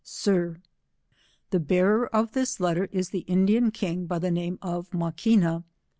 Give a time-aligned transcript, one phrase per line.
[0.03, 0.59] Sir,
[1.51, 5.63] The bearer of this letter is the Indian king by the name of Maquina.